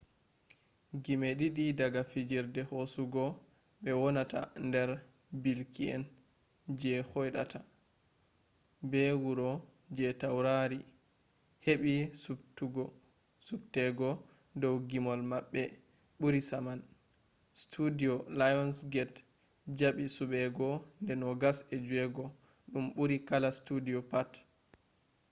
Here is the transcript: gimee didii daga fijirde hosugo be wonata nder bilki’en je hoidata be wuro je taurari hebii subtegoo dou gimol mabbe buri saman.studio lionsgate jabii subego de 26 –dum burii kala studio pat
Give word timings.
gimee 1.03 1.33
didii 1.41 1.73
daga 1.79 2.01
fijirde 2.11 2.61
hosugo 2.69 3.23
be 3.81 3.91
wonata 4.01 4.39
nder 4.67 4.89
bilki’en 5.43 6.03
je 6.79 6.93
hoidata 7.09 7.59
be 8.89 9.01
wuro 9.23 9.51
je 9.95 10.07
taurari 10.21 10.79
hebii 11.65 12.01
subtegoo 13.47 14.15
dou 14.61 14.75
gimol 14.89 15.21
mabbe 15.31 15.63
buri 16.19 16.41
saman.studio 16.51 18.13
lionsgate 18.39 19.19
jabii 19.77 20.13
subego 20.17 20.69
de 21.05 21.13
26 21.15 22.27
–dum 22.71 22.85
burii 22.95 23.21
kala 23.29 23.49
studio 23.59 23.99
pat 24.11 24.31